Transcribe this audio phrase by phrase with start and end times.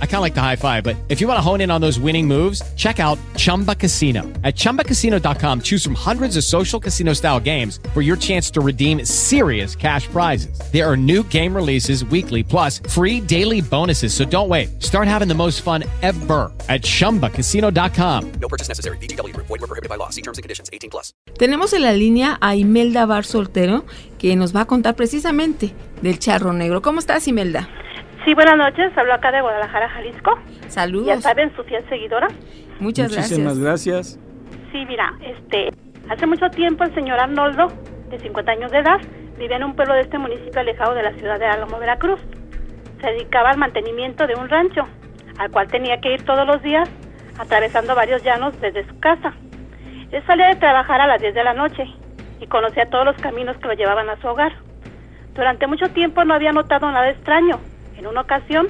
[0.00, 1.80] I kind of like the high five, but if you want to hone in on
[1.80, 4.22] those winning moves, check out Chumba Casino.
[4.42, 9.04] At ChumbaCasino.com, choose from hundreds of social casino style games for your chance to redeem
[9.04, 10.58] serious cash prizes.
[10.72, 14.14] There are new game releases weekly, plus free daily bonuses.
[14.14, 14.82] So don't wait.
[14.82, 18.32] Start having the most fun ever at ChumbaCasino.com.
[18.40, 18.96] No purchase necessary.
[18.98, 19.46] VGW Group.
[19.46, 20.08] Void were prohibited by law.
[20.08, 20.70] See terms and conditions.
[20.72, 21.12] 18 plus.
[21.38, 23.84] Tenemos en la línea a Imelda Bar Soltero,
[24.18, 26.80] que nos va a contar precisamente del charro negro.
[26.80, 27.68] ¿Cómo estás, Imelda?
[28.26, 28.90] Sí, buenas noches.
[28.98, 30.36] Hablo acá de Guadalajara, Jalisco.
[30.66, 31.06] Saludos.
[31.06, 32.26] Ya saben, su fiel seguidora.
[32.80, 34.18] Muchas Muchísimas gracias.
[34.18, 34.72] gracias.
[34.72, 35.70] Sí, mira, este,
[36.10, 37.68] hace mucho tiempo el señor Arnoldo,
[38.10, 39.00] de 50 años de edad,
[39.38, 42.18] vivía en un pueblo de este municipio alejado de la ciudad de Álamo, Veracruz.
[43.00, 44.88] Se dedicaba al mantenimiento de un rancho,
[45.38, 46.90] al cual tenía que ir todos los días,
[47.38, 49.34] atravesando varios llanos desde su casa.
[50.10, 51.84] Él salía de trabajar a las 10 de la noche
[52.40, 54.52] y conocía todos los caminos que lo llevaban a su hogar.
[55.32, 57.60] Durante mucho tiempo no había notado nada extraño.
[57.96, 58.68] En una ocasión,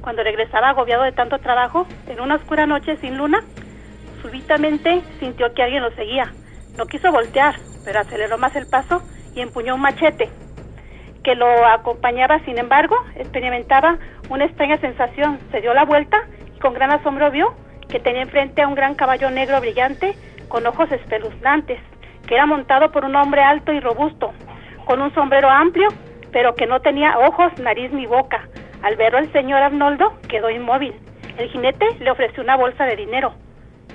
[0.00, 3.40] cuando regresaba agobiado de tanto trabajo, en una oscura noche sin luna,
[4.22, 6.32] súbitamente sintió que alguien lo seguía.
[6.76, 9.02] No quiso voltear, pero aceleró más el paso
[9.34, 10.28] y empuñó un machete
[11.24, 12.40] que lo acompañaba.
[12.44, 15.38] Sin embargo, experimentaba una extraña sensación.
[15.50, 17.54] Se dio la vuelta y con gran asombro vio
[17.88, 20.14] que tenía enfrente a un gran caballo negro brillante
[20.48, 21.80] con ojos espeluznantes,
[22.26, 24.32] que era montado por un hombre alto y robusto,
[24.84, 25.88] con un sombrero amplio,
[26.32, 28.48] pero que no tenía ojos, nariz ni boca.
[28.82, 30.94] Al verlo el señor Arnoldo quedó inmóvil.
[31.36, 33.34] El jinete le ofreció una bolsa de dinero,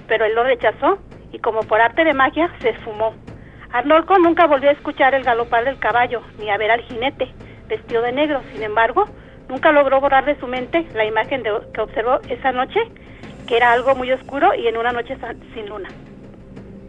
[0.07, 0.99] pero él lo rechazó
[1.31, 3.13] y como por arte de magia se esfumó.
[3.71, 7.33] Arnoldo nunca volvió a escuchar el galopar del caballo ni a ver al jinete
[7.67, 8.41] vestido de negro.
[8.51, 9.05] Sin embargo,
[9.49, 12.79] nunca logró borrar de su mente la imagen que observó esa noche,
[13.47, 15.17] que era algo muy oscuro y en una noche
[15.53, 15.89] sin luna.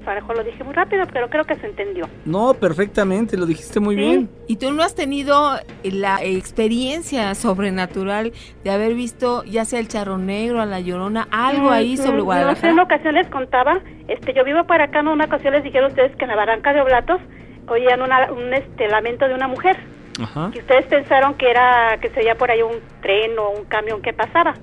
[0.04, 2.06] Parejo lo dije muy rápido, pero creo que se entendió.
[2.24, 4.00] No, perfectamente, lo dijiste muy Sí.
[4.00, 4.28] bien.
[4.46, 8.32] ¿Y tú no has tenido la experiencia sobrenatural
[8.62, 12.08] de haber visto ya sea el charro negro, a la llorona, algo ahí Mm, sobre
[12.08, 12.82] mm, No sé, en Guadalajara?
[12.82, 16.24] ocasión les contaba, este, yo vivo para acá, en una ocasión les dijeron ustedes que
[16.24, 17.20] en la barranca de Oblatos
[17.68, 19.76] oían una- un este, lamento de una mujer,
[20.20, 20.50] Ajá.
[20.52, 24.02] que ustedes pensaron que era, que se veía por ahí un tren o un camión
[24.02, 24.54] que pasaba.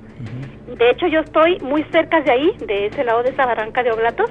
[0.78, 3.92] De hecho, yo estoy muy cerca de ahí, de ese lado de esa barranca de
[3.92, 4.30] Oblatos,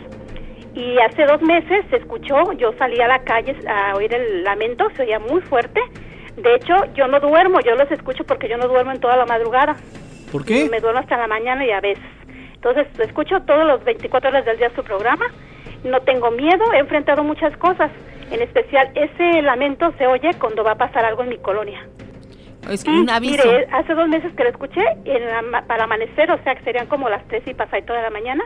[0.74, 4.88] y hace dos meses se escuchó, yo salí a la calle a oír el lamento,
[4.96, 5.80] se oía muy fuerte.
[6.36, 9.26] De hecho, yo no duermo, yo los escucho porque yo no duermo en toda la
[9.26, 9.76] madrugada.
[10.32, 10.68] ¿Por qué?
[10.70, 12.04] Me duermo hasta la mañana y a veces.
[12.54, 15.26] Entonces, escucho todos los 24 horas del día su programa.
[15.84, 17.90] No tengo miedo, he enfrentado muchas cosas.
[18.30, 21.84] En especial, ese lamento se oye cuando va a pasar algo en mi colonia.
[22.70, 23.42] Es Sí, un aviso.
[23.44, 26.62] Mire, hace dos meses que lo escuché en la ma- para amanecer, o sea que
[26.62, 28.44] serían como las 3 y pasadito de la mañana.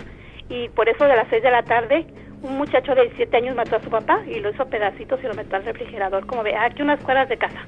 [0.48, 2.06] Y por eso de las 6 de la tarde,
[2.42, 5.34] un muchacho de 17 años mató a su papá y lo hizo pedacitos y lo
[5.34, 6.26] metió al refrigerador.
[6.26, 7.66] Como ve, aquí unas cuadras de casa.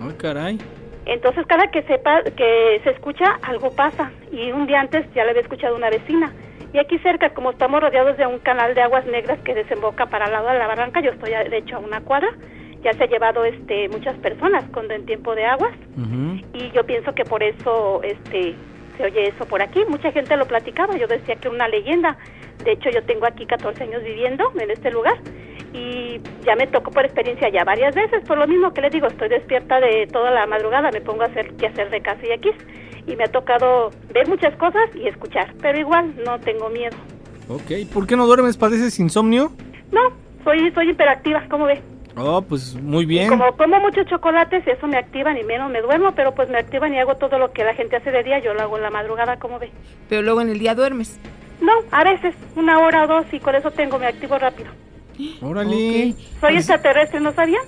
[0.00, 0.58] Ay, caray.
[1.06, 4.10] Entonces, cada que sepa que se escucha, algo pasa.
[4.32, 6.32] Y un día antes ya le había escuchado una vecina.
[6.72, 10.26] Y aquí cerca, como estamos rodeados de un canal de aguas negras que desemboca para
[10.26, 12.28] el lado de la barranca, yo estoy de hecho a una cuadra,
[12.82, 15.72] ya se ha llevado este muchas personas cuando en tiempo de aguas
[16.52, 18.54] y yo pienso que por eso este
[18.96, 19.80] se oye eso por aquí.
[19.88, 22.16] Mucha gente lo platicaba, yo decía que era una leyenda.
[22.64, 25.18] De hecho, yo tengo aquí 14 años viviendo en este lugar
[25.72, 29.08] y ya me tocó por experiencia ya varias veces, por lo mismo que les digo,
[29.08, 32.32] estoy despierta de toda la madrugada, me pongo a hacer que hacer de casa y
[32.32, 32.50] aquí
[33.06, 36.96] y me ha tocado ver muchas cosas y escuchar, pero igual no tengo miedo.
[37.48, 38.56] Ok, ¿por qué no duermes?
[38.56, 39.52] ¿Padeces insomnio?
[39.90, 40.00] No,
[40.44, 41.82] soy soy hiperactiva, ¿cómo ve?
[42.16, 43.28] Oh, pues muy bien.
[43.28, 46.94] Como como muchos chocolates, eso me activa, ni menos me duermo, pero pues me activan
[46.94, 48.90] y hago todo lo que la gente hace de día, yo lo hago en la
[48.90, 49.70] madrugada, ¿cómo ve?
[50.08, 51.18] Pero luego en el día duermes.
[51.60, 54.70] No, a veces, una hora o dos, y con eso tengo, me activo rápido.
[55.42, 56.10] Órale.
[56.12, 56.18] Ok.
[56.40, 57.58] Soy extraterrestre, ¿no sabía?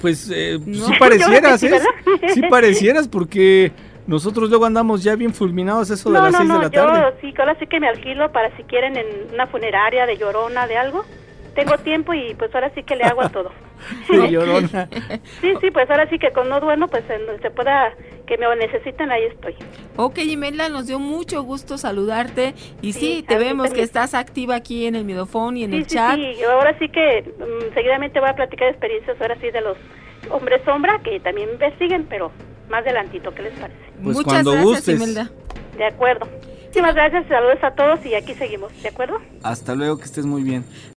[0.00, 0.86] Pues eh, No.
[0.86, 1.80] sí parecieras, Yo ¿eh?
[2.22, 2.28] sí.
[2.34, 3.72] Sí parecieras porque
[4.06, 6.70] nosotros luego andamos ya bien fulminados eso de no, las no, 6 no, de la
[6.70, 7.14] yo tarde.
[7.20, 10.76] sí, ahora sí que me alquilo para si quieren en una funeraria de llorona, de
[10.76, 11.04] algo.
[11.54, 13.50] Tengo tiempo y pues ahora sí que le hago a todo.
[14.10, 14.88] de llorona.
[15.40, 17.92] Sí, sí, pues ahora sí que con no duerno, pues en donde se pueda,
[18.26, 19.54] que me necesiten, ahí estoy.
[19.96, 22.54] Ok, Imelda, nos dio mucho gusto saludarte.
[22.82, 25.76] Y sí, Sí, te vemos que estás activa aquí en el Midofón y en Sí,
[25.76, 26.14] el sí, chat.
[26.16, 29.76] sí, yo ahora sí que mm, seguidamente voy a platicar experiencias ahora sí de los
[30.30, 32.32] hombres sombra, que también me investiguen, pero
[32.70, 33.78] más adelantito, ¿qué les parece?
[34.02, 34.96] Pues Muchas cuando gracias, gustes.
[34.96, 35.30] Imelda.
[35.76, 36.26] De acuerdo.
[36.64, 39.18] Muchísimas gracias, saludos a todos y aquí seguimos, ¿de acuerdo?
[39.44, 40.64] Hasta luego, que estés muy bien.